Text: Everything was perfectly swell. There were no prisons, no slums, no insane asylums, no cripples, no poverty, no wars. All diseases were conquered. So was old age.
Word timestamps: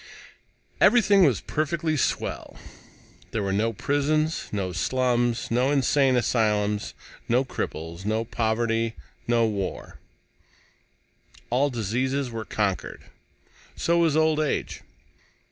Everything 0.81 1.25
was 1.25 1.41
perfectly 1.41 1.95
swell. 1.95 2.57
There 3.29 3.43
were 3.43 3.53
no 3.53 3.71
prisons, 3.71 4.49
no 4.51 4.71
slums, 4.73 5.51
no 5.51 5.69
insane 5.69 6.15
asylums, 6.15 6.95
no 7.29 7.45
cripples, 7.45 8.03
no 8.03 8.25
poverty, 8.25 8.95
no 9.27 9.45
wars. 9.45 9.93
All 11.51 11.69
diseases 11.69 12.31
were 12.31 12.45
conquered. 12.45 13.03
So 13.75 13.99
was 13.99 14.17
old 14.17 14.39
age. 14.39 14.81